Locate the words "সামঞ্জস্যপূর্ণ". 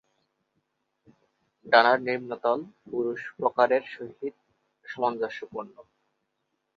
4.85-5.75